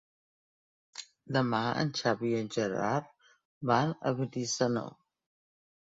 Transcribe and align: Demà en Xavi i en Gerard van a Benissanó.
Demà 1.35 1.59
en 1.83 1.91
Xavi 2.01 2.31
i 2.31 2.39
en 2.45 2.49
Gerard 2.57 3.13
van 3.73 3.95
a 4.01 4.15
Benissanó. 4.23 4.87